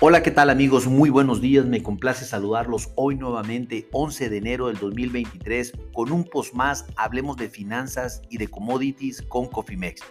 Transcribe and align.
Hola, 0.00 0.22
¿qué 0.22 0.30
tal 0.30 0.48
amigos? 0.48 0.86
Muy 0.86 1.10
buenos 1.10 1.40
días, 1.40 1.66
me 1.66 1.82
complace 1.82 2.24
saludarlos 2.24 2.92
hoy 2.94 3.16
nuevamente, 3.16 3.88
11 3.90 4.28
de 4.28 4.36
enero 4.36 4.68
del 4.68 4.76
2023, 4.76 5.72
con 5.92 6.12
un 6.12 6.22
post 6.22 6.54
más, 6.54 6.86
hablemos 6.94 7.36
de 7.36 7.48
finanzas 7.48 8.22
y 8.30 8.38
de 8.38 8.46
commodities 8.46 9.22
con 9.22 9.48
Cofimex. 9.48 10.02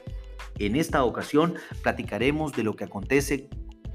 En 0.59 0.75
esta 0.75 1.05
ocasión 1.05 1.53
platicaremos 1.83 2.51
de 2.51 2.63
lo 2.63 2.75
que 2.75 2.83
acontece 2.83 3.47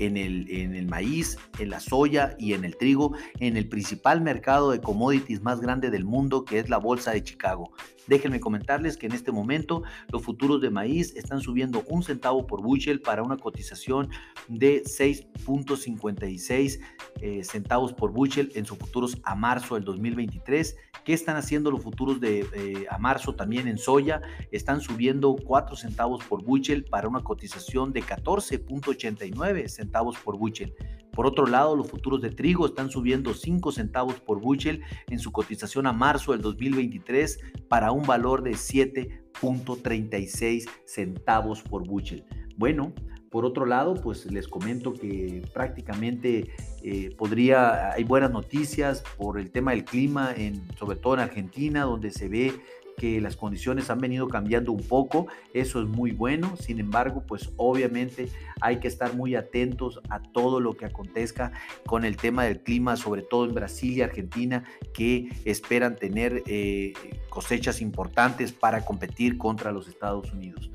en 0.07 0.17
el, 0.17 0.51
en 0.51 0.75
el 0.75 0.87
maíz, 0.87 1.39
en 1.59 1.71
la 1.71 1.81
soya 1.81 2.35
y 2.39 2.55
en 2.55 2.65
el 2.65 2.77
trigo, 2.77 3.15
en 3.41 3.57
el 3.57 3.69
principal 3.69 4.21
mercado 4.21 4.71
de 4.71 4.81
commodities 4.81 5.43
más 5.43 5.61
grande 5.61 5.91
del 5.91 6.05
mundo, 6.05 6.45
que 6.45 6.59
es 6.59 6.69
la 6.69 6.79
Bolsa 6.79 7.13
de 7.13 7.23
Chicago. 7.23 7.73
Déjenme 8.07 8.41
comentarles 8.41 8.97
que 8.97 9.07
en 9.07 9.13
este 9.13 9.31
momento 9.31 9.83
los 10.11 10.23
futuros 10.23 10.61
de 10.61 10.71
maíz 10.71 11.15
están 11.17 11.41
subiendo 11.41 11.85
un 11.89 12.03
centavo 12.03 12.47
por 12.47 12.61
bushel 12.61 13.01
para 13.01 13.23
una 13.23 13.37
cotización 13.37 14.11
de 14.49 14.83
6.56 14.83 16.81
eh, 17.21 17.45
centavos 17.45 17.93
por 17.93 18.11
bushel 18.11 18.51
en 18.55 18.67
sus 18.67 18.79
futuros 18.79 19.19
a 19.23 19.37
marzo 19.37 19.77
del 19.77 19.85
2023. 19.85 20.77
¿Qué 21.05 21.13
están 21.13 21.37
haciendo 21.37 21.71
los 21.71 21.83
futuros 21.83 22.21
de 22.21 22.41
eh, 22.53 22.87
a 22.91 22.99
marzo 22.99 23.35
también 23.35 23.69
en 23.69 23.79
soya? 23.79 24.21
Están 24.51 24.81
subiendo 24.81 25.37
4 25.37 25.77
centavos 25.77 26.25
por 26.25 26.43
bushel 26.43 26.85
para 26.85 27.09
una 27.09 27.21
cotización 27.21 27.93
de 27.93 28.03
14.89 28.03 29.69
centavos 29.69 29.92
por 30.25 30.39
bushel. 30.39 30.75
Por 31.13 31.27
otro 31.27 31.47
lado, 31.47 31.77
los 31.77 31.91
futuros 31.91 32.23
de 32.23 32.31
trigo 32.31 32.65
están 32.67 32.91
subiendo 32.91 33.35
5 33.35 33.73
centavos 33.73 34.19
por 34.21 34.41
bushel 34.41 34.81
en 35.09 35.19
su 35.19 35.31
cotización 35.31 35.87
a 35.87 35.93
marzo 35.93 36.33
del 36.33 36.41
2023 36.41 37.39
para 37.69 37.93
un 37.93 38.07
valor 38.07 38.43
de 38.43 38.53
7.36 38.53 40.67
centavos 40.87 41.61
por 41.63 41.87
bushel. 41.87 42.25
Bueno, 42.57 42.95
por 43.33 43.47
otro 43.47 43.65
lado, 43.65 43.95
pues 43.95 44.31
les 44.31 44.47
comento 44.47 44.93
que 44.93 45.43
prácticamente 45.55 46.51
eh, 46.83 47.15
podría, 47.17 47.91
hay 47.93 48.05
buenas 48.05 48.31
noticias 48.31 49.03
por 49.17 49.39
el 49.39 49.51
tema 49.51 49.71
del 49.71 49.85
clima, 49.85 50.35
sobre 50.79 50.99
todo 50.99 51.15
en 51.15 51.21
Argentina, 51.21 51.85
donde 51.85 52.11
se 52.11 52.29
ve 52.29 52.53
que 52.97 53.21
las 53.21 53.37
condiciones 53.37 53.91
han 53.91 54.01
venido 54.01 54.29
cambiando 54.29 54.73
un 54.73 54.83
poco, 54.83 55.27
eso 55.55 55.81
es 55.81 55.89
muy 55.89 56.13
bueno, 56.13 56.57
sin 56.57 56.79
embargo, 56.81 57.25
pues 57.27 57.51
obviamente 57.57 58.29
hay 58.61 58.79
que 58.79 58.89
estar 58.89 59.15
muy 59.15 59.35
atentos 59.35 60.01
a 60.09 60.21
todo 60.21 60.61
lo 60.61 60.77
que 60.77 60.87
acontezca 60.87 61.53
con 61.87 62.05
el 62.05 62.17
tema 62.17 62.45
del 62.45 62.61
clima, 62.63 62.97
sobre 62.97 63.23
todo 63.23 63.45
en 63.45 63.55
Brasil 63.55 63.93
y 63.93 64.03
Argentina, 64.03 64.65
que 64.95 65.29
esperan 65.45 65.97
tener 65.97 66.43
eh, 66.47 66.93
cosechas 67.29 67.81
importantes 67.81 68.53
para 68.53 68.85
competir 68.85 69.39
contra 69.39 69.73
los 69.73 69.89
Estados 69.89 70.33
Unidos. 70.33 70.71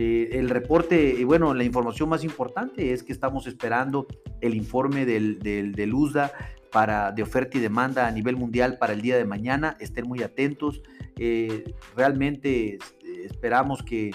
Eh, 0.00 0.38
el 0.38 0.48
reporte, 0.48 1.24
bueno, 1.24 1.54
la 1.54 1.64
información 1.64 2.08
más 2.08 2.22
importante 2.22 2.92
es 2.92 3.02
que 3.02 3.12
estamos 3.12 3.48
esperando 3.48 4.06
el 4.40 4.54
informe 4.54 5.04
del, 5.04 5.40
del, 5.40 5.92
USDA 5.92 6.30
para, 6.70 7.12
de 7.12 7.22
oferta 7.22 7.58
y 7.58 7.60
demanda 7.60 8.06
a 8.06 8.10
nivel 8.10 8.36
mundial 8.36 8.78
para 8.78 8.92
el 8.92 9.02
día 9.02 9.16
de 9.16 9.24
mañana. 9.24 9.76
Estén 9.80 10.06
muy 10.06 10.22
atentos. 10.22 10.82
Eh, 11.16 11.74
realmente 11.96 12.78
esperamos 13.24 13.82
que, 13.82 14.12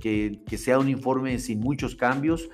que, 0.00 0.58
sea 0.58 0.78
un 0.78 0.88
informe 0.88 1.38
sin 1.38 1.60
muchos 1.60 1.94
cambios. 1.94 2.48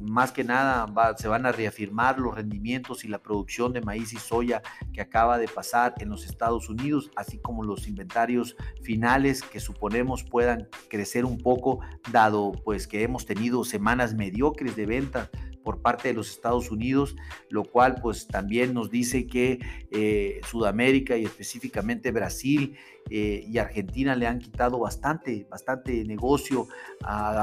Más 0.00 0.32
que 0.32 0.42
nada 0.42 0.86
se 1.16 1.28
van 1.28 1.46
a 1.46 1.52
reafirmar 1.52 2.18
los 2.18 2.34
rendimientos 2.34 3.04
y 3.04 3.08
la 3.08 3.22
producción 3.22 3.72
de 3.72 3.82
maíz 3.82 4.12
y 4.12 4.16
soya 4.16 4.60
que 4.92 5.00
acaba 5.00 5.38
de 5.38 5.46
pasar 5.46 5.94
en 5.98 6.08
los 6.08 6.26
Estados 6.26 6.68
Unidos, 6.68 7.12
así 7.14 7.38
como 7.38 7.62
los 7.62 7.86
inventarios 7.86 8.56
finales 8.82 9.42
que 9.42 9.60
suponemos 9.60 10.24
puedan 10.24 10.68
crecer 10.88 11.24
un 11.24 11.38
poco, 11.38 11.78
dado 12.10 12.50
pues 12.64 12.88
que 12.88 13.04
hemos 13.04 13.26
tenido 13.26 13.62
semanas 13.62 14.14
mediocres 14.14 14.74
de 14.74 14.86
venta 14.86 15.30
por 15.62 15.80
parte 15.80 16.08
de 16.08 16.14
los 16.14 16.30
Estados 16.30 16.70
Unidos, 16.70 17.16
lo 17.48 17.64
cual 17.64 17.96
pues 18.02 18.26
también 18.26 18.74
nos 18.74 18.90
dice 18.90 19.26
que 19.26 19.58
eh, 19.90 20.40
Sudamérica 20.48 21.16
y 21.16 21.24
específicamente 21.24 22.10
Brasil 22.10 22.76
eh, 23.10 23.44
y 23.48 23.58
Argentina 23.58 24.14
le 24.14 24.26
han 24.26 24.38
quitado 24.38 24.78
bastante, 24.78 25.46
bastante 25.50 26.04
negocio 26.04 26.68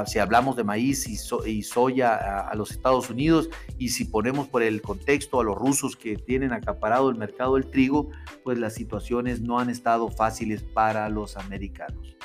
si 0.06 0.19
hablamos 0.19 0.56
de 0.56 0.63
maíz 0.63 1.08
y, 1.08 1.63
soya 1.63 2.47
a, 2.47 2.56
los 2.56 2.72
Estados 2.72 3.09
Unidos 3.09 3.50
y 3.78 3.90
si 3.90 4.06
ponemos 4.06 4.47
por 4.47 4.63
el 4.63 4.81
contexto 4.81 5.40
a 5.40 5.44
los 5.44 5.58
rusos 5.58 5.96
que 5.96 6.16
tienen 6.16 6.53
acaparado 6.53 7.09
el 7.09 7.18
mercado 7.18 7.56
del 7.56 7.69
trigo, 7.69 8.09
pues 8.44 8.58
las 8.58 8.74
situaciones 8.74 9.41
no 9.41 9.59
han 9.59 9.69
estado 9.69 10.09
fáciles 10.09 10.63
para 10.63 11.09
los 11.09 11.35
americanos. 11.38 12.16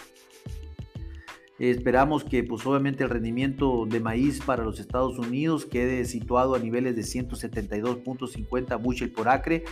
Esperamos 1.59 2.25
que 2.25 2.43
pues 2.43 2.67
obviamente 2.67 3.05
el 3.05 3.11
rendimiento 3.11 3.87
de 3.87 4.01
maíz 4.01 4.41
para 4.45 4.65
los 4.65 4.81
Estados 4.81 5.19
Unidos 5.19 5.65
quede 5.65 6.05
situado 6.05 6.57
a 6.57 6.59
niveles 6.59 6.97
de 6.97 7.03
172.50 7.03 8.83
bushel 8.83 9.13
por 9.13 9.29
acre 9.29 9.63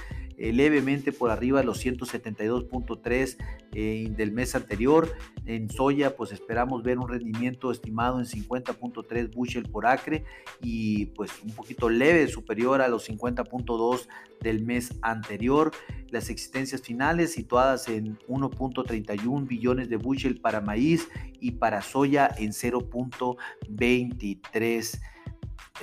eh, 0.43 0.53
levemente 0.53 1.13
por 1.13 1.31
arriba 1.31 1.61
de 1.61 1.67
los 1.67 1.87
172.3 1.87 3.37
eh, 3.75 4.09
del 4.11 4.33
mes 4.33 4.57
anterior. 4.57 5.09
En 5.47 5.71
soya, 5.71 6.17
pues 6.17 6.33
esperamos 6.33 6.83
ver 6.83 6.99
un 6.99 7.09
rendimiento 7.09 7.71
estimado 7.71 8.19
en 8.19 8.25
50.3 8.25 9.33
bushel 9.33 9.71
por 9.71 9.87
acre 9.87 10.25
y 10.61 11.07
pues 11.07 11.31
un 11.45 11.53
poquito 11.53 11.89
leve, 11.89 12.27
superior 12.27 12.83
a 12.83 12.89
los 12.89 13.09
50.2 13.09 14.09
del 14.41 14.65
mes 14.65 14.99
anterior. 15.03 15.71
Las 16.11 16.29
existencias 16.29 16.83
finales 16.83 17.33
situadas 17.33 17.87
en 17.87 18.19
1.31 18.27 19.47
billones 19.47 19.89
de 19.89 19.97
bushel 19.97 20.41
para 20.41 20.61
maíz 20.61 21.09
y 21.39 21.53
para 21.53 21.83
soya 21.83 22.29
en 22.37 22.51
0.23 22.51 25.01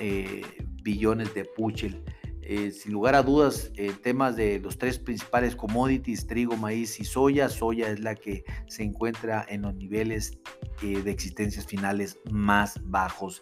eh, 0.00 0.42
billones 0.82 1.32
de 1.32 1.48
bushel. 1.56 2.04
Eh, 2.52 2.72
sin 2.72 2.94
lugar 2.94 3.14
a 3.14 3.22
dudas, 3.22 3.70
eh, 3.76 3.92
temas 4.02 4.34
de 4.34 4.58
los 4.58 4.76
tres 4.76 4.98
principales 4.98 5.54
commodities, 5.54 6.26
trigo, 6.26 6.56
maíz 6.56 6.98
y 6.98 7.04
soya. 7.04 7.48
Soya 7.48 7.88
es 7.92 8.00
la 8.00 8.16
que 8.16 8.42
se 8.66 8.82
encuentra 8.82 9.46
en 9.48 9.62
los 9.62 9.76
niveles 9.76 10.36
eh, 10.82 11.00
de 11.00 11.12
existencias 11.12 11.64
finales 11.64 12.18
más 12.28 12.80
bajos 12.82 13.40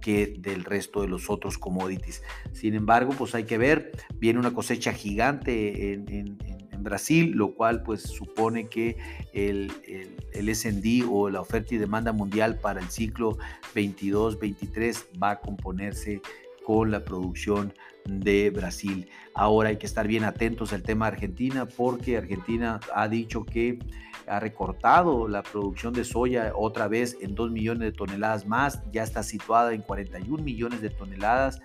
que 0.00 0.34
del 0.40 0.64
resto 0.64 1.02
de 1.02 1.06
los 1.06 1.30
otros 1.30 1.56
commodities. 1.56 2.20
Sin 2.52 2.74
embargo, 2.74 3.14
pues 3.16 3.32
hay 3.36 3.44
que 3.44 3.58
ver, 3.58 3.92
viene 4.16 4.40
una 4.40 4.52
cosecha 4.52 4.92
gigante 4.92 5.92
en, 5.92 6.36
Brasil, 6.80 7.32
lo 7.32 7.54
cual 7.54 7.82
pues 7.82 8.02
supone 8.02 8.68
que 8.68 8.96
el, 9.34 9.70
el, 9.86 10.16
el 10.32 10.48
S&D 10.48 11.04
o 11.10 11.28
la 11.28 11.40
oferta 11.40 11.74
y 11.74 11.78
demanda 11.78 12.12
mundial 12.12 12.60
para 12.60 12.80
el 12.80 12.88
ciclo 12.88 13.36
22-23 13.74 15.20
va 15.20 15.32
a 15.32 15.40
componerse 15.40 16.22
con 16.68 16.90
la 16.90 17.02
producción 17.02 17.72
de 18.04 18.50
Brasil. 18.50 19.08
Ahora 19.32 19.70
hay 19.70 19.78
que 19.78 19.86
estar 19.86 20.06
bien 20.06 20.22
atentos 20.22 20.74
al 20.74 20.82
tema 20.82 21.06
de 21.06 21.14
Argentina 21.14 21.64
porque 21.64 22.18
Argentina 22.18 22.78
ha 22.94 23.08
dicho 23.08 23.46
que 23.46 23.78
ha 24.26 24.38
recortado 24.38 25.28
la 25.28 25.42
producción 25.42 25.94
de 25.94 26.04
soya 26.04 26.52
otra 26.54 26.86
vez 26.86 27.16
en 27.22 27.34
2 27.34 27.52
millones 27.52 27.80
de 27.80 27.92
toneladas 27.92 28.46
más, 28.46 28.82
ya 28.92 29.02
está 29.02 29.22
situada 29.22 29.72
en 29.72 29.80
41 29.80 30.44
millones 30.44 30.82
de 30.82 30.90
toneladas. 30.90 31.58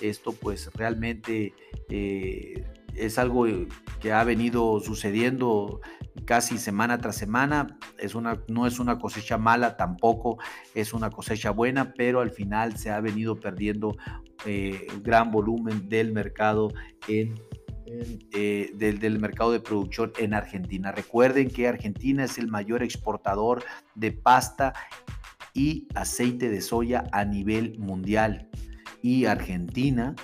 Esto 0.00 0.32
pues 0.32 0.68
realmente 0.74 1.54
eh, 1.88 2.66
es 2.96 3.16
algo 3.16 3.46
que 4.00 4.12
ha 4.12 4.24
venido 4.24 4.80
sucediendo 4.80 5.80
casi 6.24 6.58
semana 6.58 6.98
tras 6.98 7.14
semana. 7.14 7.78
Es 7.96 8.16
una, 8.16 8.42
no 8.48 8.66
es 8.66 8.80
una 8.80 8.98
cosecha 8.98 9.38
mala, 9.38 9.76
tampoco 9.76 10.38
es 10.74 10.92
una 10.92 11.10
cosecha 11.10 11.50
buena, 11.50 11.94
pero 11.94 12.20
al 12.20 12.30
final 12.30 12.76
se 12.76 12.90
ha 12.90 13.00
venido 13.00 13.38
perdiendo 13.38 13.96
eh, 14.46 14.86
gran 15.02 15.30
volumen 15.30 15.88
del 15.88 16.12
mercado 16.12 16.72
en 17.06 17.34
eh, 18.32 18.70
del, 18.74 19.18
mercado 19.18 19.50
de 19.50 19.60
producción 19.60 20.12
en 20.18 20.34
Argentina. 20.34 20.92
Recuerden 20.92 21.48
que 21.48 21.68
Argentina 21.68 22.24
es 22.24 22.36
el 22.36 22.48
mayor 22.48 22.82
exportador 22.82 23.64
de 23.94 24.12
pasta 24.12 24.74
y 25.54 25.88
aceite 25.94 26.50
de 26.50 26.60
soya 26.60 27.04
a 27.12 27.24
nivel 27.24 27.78
mundial. 27.78 28.48
Y 29.00 29.24
Argentina 29.24 30.14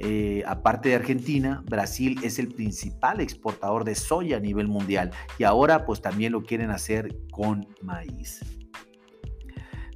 eh, 0.00 0.42
aparte 0.46 0.88
de 0.88 0.96
Argentina, 0.96 1.62
Brasil 1.66 2.18
es 2.22 2.38
el 2.38 2.48
principal 2.48 3.20
exportador 3.20 3.84
de 3.84 3.94
soya 3.94 4.38
a 4.38 4.40
nivel 4.40 4.66
mundial 4.66 5.12
y 5.38 5.44
ahora 5.44 5.84
pues 5.86 6.02
también 6.02 6.32
lo 6.32 6.42
quieren 6.42 6.70
hacer 6.70 7.16
con 7.30 7.66
maíz. 7.80 8.40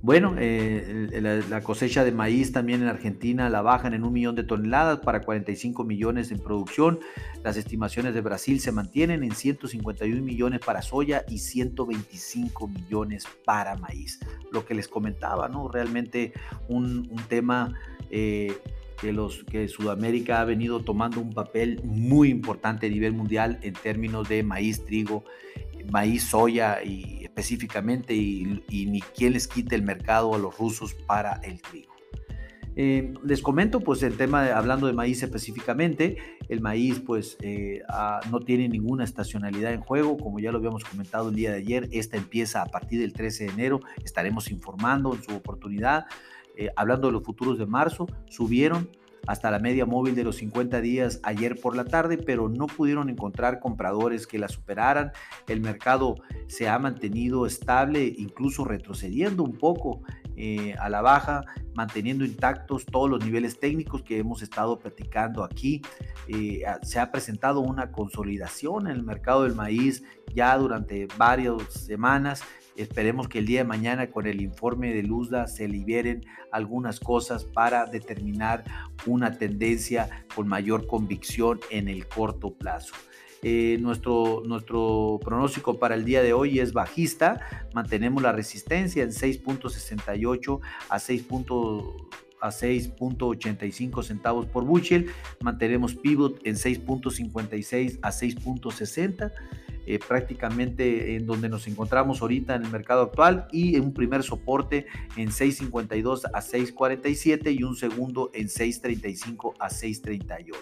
Bueno, 0.00 0.36
eh, 0.38 1.08
la, 1.50 1.60
cosecha 1.60 2.04
de 2.04 2.12
maíz 2.12 2.52
también 2.52 2.82
en 2.82 2.88
Argentina 2.88 3.50
la 3.50 3.62
bajan 3.62 3.94
en 3.94 4.04
un 4.04 4.12
millón 4.12 4.36
de 4.36 4.44
toneladas 4.44 5.00
para 5.00 5.22
45 5.22 5.82
millones 5.82 6.30
en 6.30 6.38
producción. 6.38 7.00
Las 7.42 7.56
estimaciones 7.56 8.14
de 8.14 8.20
Brasil 8.20 8.60
se 8.60 8.70
mantienen 8.70 9.24
en 9.24 9.32
151 9.32 10.22
millones 10.22 10.60
para 10.64 10.82
soya 10.82 11.24
y 11.28 11.38
125 11.38 12.68
millones 12.68 13.26
para 13.44 13.74
maíz. 13.74 14.20
Lo 14.52 14.64
que 14.64 14.74
les 14.74 14.86
comentaba, 14.86 15.48
¿no? 15.48 15.66
Realmente 15.66 16.32
un, 16.68 17.10
tema 17.28 17.74
eh, 18.08 18.56
que, 19.00 19.12
los, 19.12 19.42
que 19.42 19.66
Sudamérica 19.66 20.40
ha 20.40 20.44
venido 20.44 20.78
tomando 20.84 21.20
un 21.20 21.32
papel 21.32 21.80
muy 21.82 22.28
importante 22.28 22.86
a 22.86 22.90
nivel 22.90 23.14
mundial 23.14 23.58
en 23.62 23.74
términos 23.74 24.28
de 24.28 24.44
maíz, 24.44 24.84
trigo, 24.84 25.24
maíz, 25.90 26.22
soya 26.24 26.84
y 26.84 27.17
específicamente 27.38 28.14
y, 28.14 28.62
ni 28.68 29.00
quien 29.00 29.32
les 29.32 29.46
quite 29.46 29.76
el 29.76 29.82
mercado 29.82 30.34
a 30.34 30.38
los 30.38 30.58
rusos 30.58 30.94
para 30.94 31.34
el 31.44 31.62
trigo. 31.62 31.94
Eh, 32.74 33.14
les 33.24 33.42
comento, 33.42 33.80
pues 33.80 34.02
el 34.02 34.16
tema, 34.16 34.42
de, 34.42 34.52
hablando 34.52 34.86
de 34.86 34.92
maíz 34.92 35.22
específicamente, 35.22 36.16
el 36.48 36.60
maíz 36.60 37.00
pues 37.00 37.36
eh, 37.42 37.82
ah, 37.88 38.20
no 38.30 38.40
tiene 38.40 38.68
ninguna 38.68 39.04
estacionalidad 39.04 39.72
en 39.72 39.80
juego, 39.80 40.16
como 40.16 40.38
ya 40.38 40.52
lo 40.52 40.58
habíamos 40.58 40.84
comentado 40.84 41.28
el 41.28 41.36
día 41.36 41.52
de 41.52 41.58
ayer, 41.58 41.88
esta 41.92 42.16
empieza 42.16 42.62
a 42.62 42.66
partir 42.66 43.00
del 43.00 43.12
13 43.12 43.46
de 43.46 43.50
enero, 43.50 43.80
estaremos 44.04 44.50
informando 44.50 45.14
en 45.14 45.22
su 45.22 45.34
oportunidad, 45.34 46.06
eh, 46.56 46.70
hablando 46.76 47.08
de 47.08 47.12
los 47.12 47.24
futuros 47.24 47.58
de 47.58 47.66
marzo, 47.66 48.06
subieron 48.26 48.88
hasta 49.26 49.50
la 49.50 49.58
media 49.58 49.86
móvil 49.86 50.14
de 50.14 50.24
los 50.24 50.36
50 50.36 50.80
días 50.80 51.20
ayer 51.22 51.60
por 51.60 51.76
la 51.76 51.84
tarde, 51.84 52.18
pero 52.18 52.48
no 52.48 52.66
pudieron 52.66 53.08
encontrar 53.08 53.60
compradores 53.60 54.26
que 54.26 54.38
la 54.38 54.48
superaran. 54.48 55.12
El 55.46 55.60
mercado 55.60 56.16
se 56.46 56.68
ha 56.68 56.78
mantenido 56.78 57.46
estable, 57.46 58.12
incluso 58.16 58.64
retrocediendo 58.64 59.42
un 59.42 59.56
poco 59.56 60.02
eh, 60.36 60.74
a 60.78 60.88
la 60.88 61.00
baja, 61.00 61.42
manteniendo 61.74 62.24
intactos 62.24 62.86
todos 62.86 63.10
los 63.10 63.24
niveles 63.24 63.58
técnicos 63.58 64.02
que 64.02 64.18
hemos 64.18 64.42
estado 64.42 64.78
platicando 64.78 65.42
aquí. 65.42 65.82
Eh, 66.28 66.62
se 66.82 67.00
ha 67.00 67.10
presentado 67.10 67.60
una 67.60 67.90
consolidación 67.90 68.86
en 68.86 68.96
el 68.96 69.02
mercado 69.02 69.42
del 69.42 69.54
maíz 69.54 70.04
ya 70.34 70.56
durante 70.56 71.08
varias 71.16 71.62
semanas 71.72 72.42
Esperemos 72.78 73.28
que 73.28 73.40
el 73.40 73.46
día 73.46 73.60
de 73.60 73.68
mañana 73.68 74.08
con 74.08 74.28
el 74.28 74.40
informe 74.40 74.94
de 74.94 75.02
Luzda 75.02 75.48
se 75.48 75.66
liberen 75.66 76.24
algunas 76.52 77.00
cosas 77.00 77.42
para 77.42 77.86
determinar 77.86 78.62
una 79.04 79.36
tendencia 79.36 80.24
con 80.32 80.46
mayor 80.46 80.86
convicción 80.86 81.58
en 81.70 81.88
el 81.88 82.06
corto 82.06 82.54
plazo. 82.54 82.94
Eh, 83.42 83.78
nuestro, 83.80 84.42
nuestro 84.46 85.18
pronóstico 85.24 85.78
para 85.80 85.96
el 85.96 86.04
día 86.04 86.22
de 86.22 86.32
hoy 86.32 86.60
es 86.60 86.72
bajista. 86.72 87.40
Mantenemos 87.74 88.22
la 88.22 88.30
resistencia 88.30 89.02
en 89.02 89.10
6.68 89.10 90.60
a 90.88 90.98
6 91.00 91.26
a 92.40 92.50
6.85 92.50 94.04
centavos 94.04 94.46
por 94.46 94.64
bushel. 94.64 95.10
Mantenemos 95.40 95.96
pivot 95.96 96.40
en 96.44 96.54
6.56 96.54 97.98
a 98.02 98.10
6.60. 98.10 99.32
Eh, 99.90 99.98
prácticamente 100.06 101.16
en 101.16 101.24
donde 101.24 101.48
nos 101.48 101.66
encontramos 101.66 102.20
ahorita 102.20 102.54
en 102.54 102.62
el 102.62 102.70
mercado 102.70 103.04
actual 103.04 103.48
y 103.50 103.78
un 103.78 103.94
primer 103.94 104.22
soporte 104.22 104.84
en 105.16 105.30
6.52 105.30 106.26
a 106.26 106.42
6.47 106.42 107.58
y 107.58 107.62
un 107.62 107.74
segundo 107.74 108.30
en 108.34 108.48
6.35 108.48 109.54
a 109.58 109.70
6.38. 109.70 110.52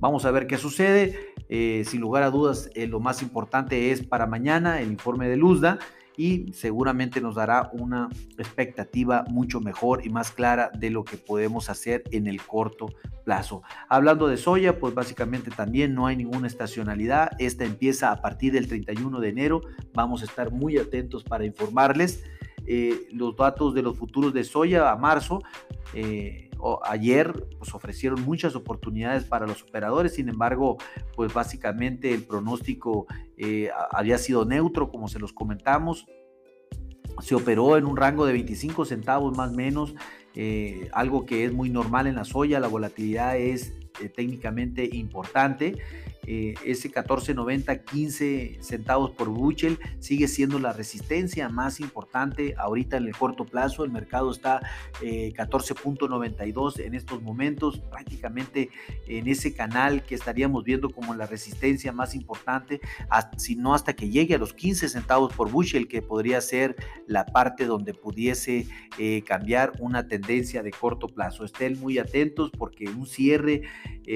Vamos 0.00 0.24
a 0.24 0.32
ver 0.32 0.48
qué 0.48 0.58
sucede. 0.58 1.34
Eh, 1.48 1.84
sin 1.86 2.00
lugar 2.00 2.24
a 2.24 2.30
dudas, 2.30 2.68
eh, 2.74 2.88
lo 2.88 2.98
más 2.98 3.22
importante 3.22 3.92
es 3.92 4.04
para 4.04 4.26
mañana 4.26 4.80
el 4.80 4.90
informe 4.90 5.28
de 5.28 5.36
Luzda 5.36 5.78
y 6.18 6.52
seguramente 6.52 7.20
nos 7.20 7.36
dará 7.36 7.70
una 7.72 8.08
expectativa 8.36 9.24
mucho 9.30 9.60
mejor 9.60 10.04
y 10.04 10.10
más 10.10 10.32
clara 10.32 10.70
de 10.76 10.90
lo 10.90 11.04
que 11.04 11.16
podemos 11.16 11.70
hacer 11.70 12.02
en 12.10 12.26
el 12.26 12.42
corto 12.42 12.88
plazo. 13.24 13.62
Hablando 13.88 14.26
de 14.26 14.36
soya, 14.36 14.80
pues 14.80 14.94
básicamente 14.94 15.52
también 15.52 15.94
no 15.94 16.06
hay 16.06 16.16
ninguna 16.16 16.48
estacionalidad. 16.48 17.30
Esta 17.38 17.64
empieza 17.64 18.10
a 18.10 18.20
partir 18.20 18.52
del 18.52 18.66
31 18.66 19.20
de 19.20 19.28
enero. 19.28 19.60
Vamos 19.94 20.22
a 20.22 20.24
estar 20.24 20.50
muy 20.50 20.76
atentos 20.76 21.22
para 21.22 21.44
informarles. 21.44 22.24
Eh, 22.70 23.08
los 23.12 23.34
datos 23.34 23.72
de 23.72 23.80
los 23.80 23.96
futuros 23.96 24.34
de 24.34 24.44
soya 24.44 24.90
a 24.90 24.96
marzo. 24.96 25.42
Eh, 25.94 26.50
ayer 26.84 27.48
pues 27.56 27.74
ofrecieron 27.74 28.20
muchas 28.26 28.54
oportunidades 28.56 29.24
para 29.24 29.46
los 29.46 29.62
operadores, 29.62 30.14
sin 30.14 30.28
embargo, 30.28 30.76
pues 31.16 31.32
básicamente 31.32 32.12
el 32.12 32.24
pronóstico 32.24 33.06
eh, 33.38 33.70
había 33.90 34.18
sido 34.18 34.44
neutro, 34.44 34.90
como 34.90 35.08
se 35.08 35.18
los 35.18 35.32
comentamos. 35.32 36.04
Se 37.22 37.34
operó 37.34 37.78
en 37.78 37.86
un 37.86 37.96
rango 37.96 38.26
de 38.26 38.34
25 38.34 38.84
centavos 38.84 39.34
más 39.34 39.50
o 39.50 39.54
menos, 39.54 39.94
algo 40.92 41.24
que 41.24 41.46
es 41.46 41.52
muy 41.52 41.70
normal 41.70 42.06
en 42.06 42.16
la 42.16 42.24
soya, 42.24 42.60
la 42.60 42.68
volatilidad 42.68 43.36
es 43.38 43.74
eh, 44.00 44.08
técnicamente 44.08 44.88
importante 44.92 45.76
eh, 46.30 46.56
ese 46.62 46.92
14.90, 46.92 47.84
15 47.84 48.58
centavos 48.60 49.12
por 49.12 49.30
buchel 49.30 49.78
sigue 49.98 50.28
siendo 50.28 50.58
la 50.58 50.74
resistencia 50.74 51.48
más 51.48 51.80
importante 51.80 52.54
ahorita 52.58 52.98
en 52.98 53.06
el 53.06 53.16
corto 53.16 53.46
plazo. 53.46 53.82
El 53.82 53.90
mercado 53.90 54.30
está 54.30 54.60
14.92 55.00 56.80
eh, 56.80 56.86
en 56.86 56.94
estos 56.94 57.22
momentos, 57.22 57.78
prácticamente 57.78 58.68
en 59.06 59.26
ese 59.26 59.54
canal 59.54 60.02
que 60.02 60.14
estaríamos 60.14 60.64
viendo 60.64 60.90
como 60.90 61.14
la 61.14 61.24
resistencia 61.24 61.92
más 61.92 62.14
importante, 62.14 62.82
si 63.38 63.56
no 63.56 63.72
hasta 63.72 63.96
que 63.96 64.10
llegue 64.10 64.34
a 64.34 64.38
los 64.38 64.52
15 64.52 64.90
centavos 64.90 65.32
por 65.32 65.50
bushel, 65.50 65.88
que 65.88 66.02
podría 66.02 66.42
ser 66.42 66.76
la 67.06 67.24
parte 67.24 67.64
donde 67.64 67.94
pudiese 67.94 68.66
eh, 68.98 69.22
cambiar 69.24 69.72
una 69.78 70.08
tendencia 70.08 70.62
de 70.62 70.72
corto 70.72 71.08
plazo. 71.08 71.46
Estén 71.46 71.80
muy 71.80 71.98
atentos 71.98 72.50
porque 72.50 72.84
un 72.86 73.06
cierre, 73.06 73.62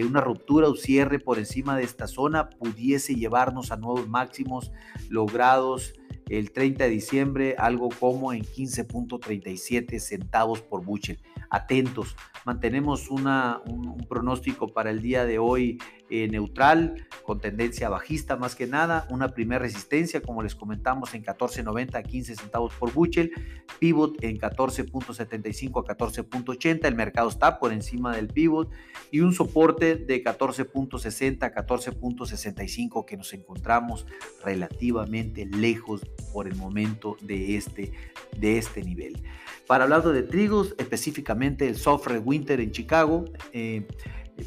una 0.08 0.20
ruptura 0.20 0.68
o 0.68 0.74
cierre 0.74 1.18
por 1.18 1.38
encima 1.38 1.76
de 1.76 1.84
esta 1.84 2.06
zona 2.06 2.48
pudiese 2.48 3.14
llevarnos 3.14 3.72
a 3.72 3.76
nuevos 3.76 4.08
máximos 4.08 4.72
logrados 5.10 5.92
el 6.28 6.50
30 6.50 6.84
de 6.84 6.90
diciembre, 6.90 7.54
algo 7.58 7.90
como 8.00 8.32
en 8.32 8.42
15.37 8.42 9.98
centavos 9.98 10.62
por 10.62 10.84
bushel. 10.84 11.18
Atentos, 11.50 12.16
mantenemos 12.46 13.10
una, 13.10 13.60
un, 13.66 13.98
pronóstico 14.08 14.68
para 14.68 14.90
el 14.90 15.02
día 15.02 15.26
de 15.26 15.38
hoy 15.38 15.78
eh, 16.12 16.28
neutral, 16.28 17.06
con 17.22 17.40
tendencia 17.40 17.88
bajista 17.88 18.36
más 18.36 18.54
que 18.54 18.66
nada, 18.66 19.06
una 19.08 19.28
primera 19.28 19.60
resistencia, 19.60 20.20
como 20.20 20.42
les 20.42 20.54
comentamos, 20.54 21.14
en 21.14 21.24
14.90 21.24 21.94
a 21.94 22.02
15 22.02 22.36
centavos 22.36 22.74
por 22.74 22.92
bushel, 22.92 23.32
pivot 23.78 24.22
en 24.22 24.38
14.75 24.38 25.82
a 25.88 25.96
14.80, 25.96 26.84
el 26.84 26.96
mercado 26.96 27.30
está 27.30 27.58
por 27.58 27.72
encima 27.72 28.14
del 28.14 28.28
pivot, 28.28 28.70
y 29.10 29.20
un 29.20 29.32
soporte 29.32 29.96
de 29.96 30.22
14.60 30.22 31.44
a 31.44 31.54
14.65 31.54 33.06
que 33.06 33.16
nos 33.16 33.32
encontramos 33.32 34.06
relativamente 34.44 35.46
lejos 35.46 36.02
por 36.30 36.46
el 36.46 36.56
momento 36.56 37.16
de 37.22 37.56
este, 37.56 37.92
de 38.36 38.58
este 38.58 38.82
nivel. 38.82 39.22
Para 39.66 39.84
hablar 39.84 40.02
de 40.02 40.22
trigos, 40.24 40.74
específicamente 40.76 41.66
el 41.66 41.76
software 41.76 42.20
Winter 42.22 42.60
en 42.60 42.72
Chicago, 42.72 43.24
eh, 43.54 43.86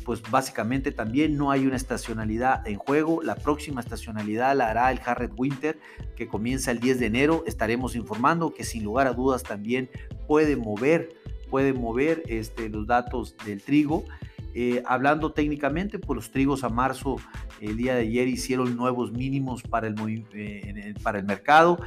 pues 0.03 0.21
básicamente 0.29 0.91
también 0.91 1.37
no 1.37 1.51
hay 1.51 1.65
una 1.65 1.75
estacionalidad 1.75 2.67
en 2.67 2.77
juego. 2.77 3.21
La 3.21 3.35
próxima 3.35 3.81
estacionalidad 3.81 4.55
la 4.55 4.69
hará 4.69 4.91
el 4.91 4.99
Harriet 5.05 5.31
Winter, 5.37 5.79
que 6.15 6.27
comienza 6.27 6.71
el 6.71 6.79
10 6.79 6.99
de 6.99 7.05
enero. 7.05 7.43
Estaremos 7.45 7.95
informando 7.95 8.53
que 8.53 8.63
sin 8.63 8.83
lugar 8.83 9.07
a 9.07 9.13
dudas 9.13 9.43
también 9.43 9.89
puede 10.27 10.55
mover, 10.55 11.15
puede 11.49 11.73
mover 11.73 12.23
este, 12.27 12.69
los 12.69 12.87
datos 12.87 13.35
del 13.45 13.61
trigo. 13.61 14.06
Eh, 14.54 14.81
hablando 14.85 15.33
técnicamente, 15.33 15.99
pues 15.99 16.15
los 16.15 16.31
trigos 16.31 16.63
a 16.63 16.69
marzo 16.69 17.18
el 17.59 17.77
día 17.77 17.95
de 17.95 18.01
ayer 18.01 18.27
hicieron 18.27 18.75
nuevos 18.75 19.11
mínimos 19.11 19.61
para 19.61 19.87
el, 19.87 19.95
eh, 20.33 20.94
para 21.04 21.19
el 21.19 21.25
mercado 21.25 21.80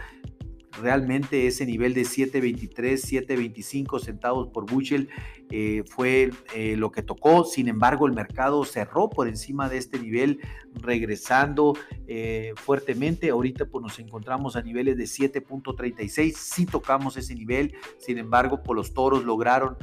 realmente 0.80 1.46
ese 1.46 1.66
nivel 1.66 1.94
de 1.94 2.02
7.23, 2.02 3.26
7.25 3.26 4.00
centavos 4.00 4.48
por 4.48 4.70
bushel 4.70 5.08
eh, 5.50 5.82
fue 5.86 6.30
eh, 6.54 6.76
lo 6.76 6.92
que 6.92 7.02
tocó. 7.02 7.44
Sin 7.44 7.68
embargo, 7.68 8.06
el 8.06 8.12
mercado 8.12 8.64
cerró 8.64 9.08
por 9.08 9.28
encima 9.28 9.68
de 9.68 9.78
este 9.78 9.98
nivel, 9.98 10.40
regresando 10.74 11.74
eh, 12.06 12.52
fuertemente. 12.56 13.30
Ahorita 13.30 13.64
pues, 13.64 13.82
nos 13.82 13.98
encontramos 13.98 14.56
a 14.56 14.62
niveles 14.62 14.96
de 14.98 15.04
7.36. 15.04 16.34
Sí 16.34 16.66
tocamos 16.66 17.16
ese 17.16 17.34
nivel. 17.34 17.74
Sin 17.98 18.18
embargo, 18.18 18.62
pues, 18.62 18.76
los 18.76 18.94
toros 18.94 19.24
lograron 19.24 19.76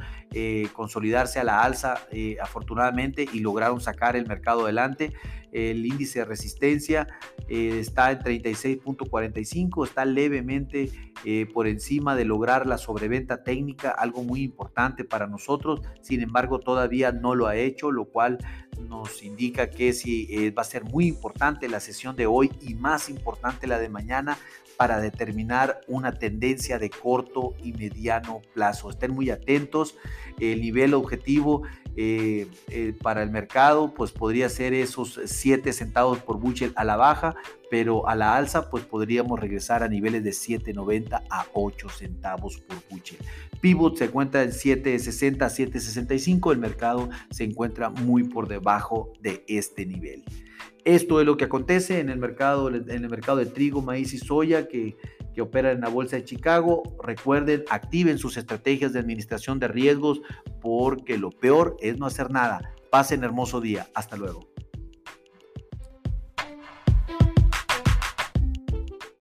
consolidarse 0.74 1.38
a 1.38 1.44
la 1.44 1.62
alza, 1.62 1.94
afortunadamente, 2.42 3.26
y 3.32 3.40
lograron 3.40 3.80
sacar 3.80 4.16
el 4.16 4.26
mercado 4.26 4.64
adelante. 4.64 5.14
El 5.50 5.86
índice 5.86 6.18
de 6.18 6.24
resistencia 6.26 7.06
está 7.48 8.10
en 8.10 8.18
36.45, 8.18 9.86
está 9.86 10.04
levemente 10.04 10.90
por 11.54 11.66
encima 11.66 12.14
de 12.16 12.26
lograr 12.26 12.66
la 12.66 12.76
sobreventa 12.76 13.44
técnica, 13.44 13.90
algo 13.92 14.24
muy 14.24 14.42
importante 14.42 15.04
para 15.04 15.26
nosotros 15.26 15.55
sin 16.00 16.22
embargo 16.22 16.58
todavía 16.58 17.12
no 17.12 17.34
lo 17.34 17.46
ha 17.46 17.56
hecho, 17.56 17.90
lo 17.90 18.06
cual 18.06 18.38
nos 18.88 19.22
indica 19.22 19.70
que 19.70 19.92
sí 19.92 20.26
eh, 20.30 20.50
va 20.50 20.62
a 20.62 20.66
ser 20.66 20.84
muy 20.84 21.06
importante 21.06 21.68
la 21.68 21.80
sesión 21.80 22.16
de 22.16 22.26
hoy 22.26 22.50
y 22.60 22.74
más 22.74 23.08
importante 23.08 23.66
la 23.66 23.78
de 23.78 23.88
mañana 23.88 24.38
para 24.76 25.00
determinar 25.00 25.80
una 25.88 26.12
tendencia 26.12 26.78
de 26.78 26.90
corto 26.90 27.54
y 27.62 27.72
mediano 27.72 28.42
plazo. 28.54 28.90
Estén 28.90 29.12
muy 29.12 29.30
atentos, 29.30 29.96
el 30.38 30.60
nivel 30.60 30.94
objetivo 30.94 31.62
eh, 31.96 32.46
eh, 32.68 32.94
para 33.02 33.22
el 33.22 33.30
mercado 33.30 33.94
pues 33.94 34.12
podría 34.12 34.48
ser 34.48 34.74
esos 34.74 35.18
7 35.24 35.72
centavos 35.72 36.18
por 36.18 36.38
bushel 36.38 36.72
a 36.76 36.84
la 36.84 36.96
baja, 36.96 37.36
pero 37.70 38.08
a 38.08 38.14
la 38.14 38.36
alza 38.36 38.68
pues 38.70 38.84
podríamos 38.84 39.40
regresar 39.40 39.82
a 39.82 39.88
niveles 39.88 40.22
de 40.22 40.30
7.90 40.30 41.22
a 41.30 41.46
8 41.54 41.88
centavos 41.88 42.58
por 42.58 42.76
bushel. 42.90 43.18
Pivot 43.60 43.96
se 43.96 44.04
encuentra 44.04 44.42
en 44.42 44.50
7.60 44.50 45.42
a 45.42 45.48
7.65, 45.48 46.52
el 46.52 46.58
mercado 46.58 47.08
se 47.30 47.44
encuentra 47.44 47.88
muy 47.88 48.24
por 48.24 48.46
debajo 48.46 49.12
de 49.20 49.44
este 49.48 49.86
nivel. 49.86 50.24
Esto 50.86 51.20
es 51.20 51.26
lo 51.26 51.36
que 51.36 51.46
acontece 51.46 51.98
en 51.98 52.10
el 52.10 52.18
mercado, 52.20 52.68
en 52.68 52.88
el 52.88 53.10
mercado 53.10 53.38
de 53.38 53.46
trigo, 53.46 53.82
maíz 53.82 54.14
y 54.14 54.18
soya 54.18 54.68
que, 54.68 54.96
que 55.34 55.42
operan 55.42 55.72
en 55.72 55.80
la 55.80 55.88
bolsa 55.88 56.14
de 56.14 56.22
Chicago. 56.22 56.84
Recuerden, 57.02 57.64
activen 57.70 58.18
sus 58.18 58.36
estrategias 58.36 58.92
de 58.92 59.00
administración 59.00 59.58
de 59.58 59.66
riesgos 59.66 60.22
porque 60.60 61.18
lo 61.18 61.30
peor 61.30 61.76
es 61.80 61.98
no 61.98 62.06
hacer 62.06 62.30
nada. 62.30 62.72
Pasen 62.88 63.24
hermoso 63.24 63.60
día. 63.60 63.88
Hasta 63.94 64.16
luego. 64.16 64.48